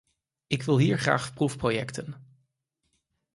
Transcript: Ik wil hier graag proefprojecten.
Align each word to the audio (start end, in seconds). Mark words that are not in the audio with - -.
Ik 0.47 0.63
wil 0.63 0.77
hier 0.77 0.99
graag 0.99 1.33
proefprojecten. 1.33 2.15